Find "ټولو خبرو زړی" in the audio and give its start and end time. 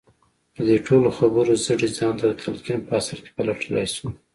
0.87-1.87